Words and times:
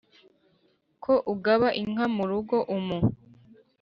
ko 1.03 1.13
ugaba 1.33 1.67
inka 1.81 2.05
mu 2.15 2.23
rugo 2.29 2.57
umu 2.77 2.99